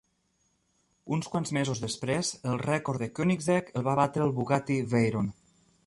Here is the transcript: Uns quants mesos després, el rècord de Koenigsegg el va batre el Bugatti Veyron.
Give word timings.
Uns 1.17 1.29
quants 1.33 1.53
mesos 1.59 1.81
després, 1.85 2.33
el 2.53 2.57
rècord 2.65 3.05
de 3.05 3.11
Koenigsegg 3.21 3.71
el 3.81 3.89
va 3.91 3.97
batre 4.01 4.29
el 4.31 4.37
Bugatti 4.41 4.81
Veyron. 4.97 5.35